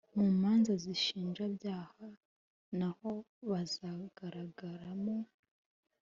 [0.17, 2.05] mu manza z’ inshinjabyaha
[2.79, 3.11] naho
[3.49, 5.17] bazagaragaramo